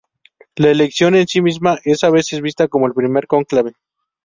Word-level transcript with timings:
La 0.55 0.71
elección 0.71 1.13
en 1.13 1.27
sí 1.27 1.43
misma 1.43 1.77
es 1.85 2.03
a 2.03 2.09
veces 2.09 2.41
vista 2.41 2.67
como 2.67 2.87
el 2.87 2.93
primer 2.95 3.27
cónclave. 3.27 3.73